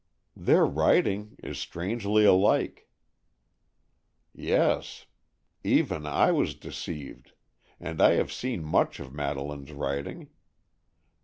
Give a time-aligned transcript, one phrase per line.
[0.35, 2.89] "Their writing is strangely alike."
[4.33, 5.05] "Yes;
[5.63, 7.33] even I was deceived,
[7.79, 10.29] and I have seen much of Madeleine's writing.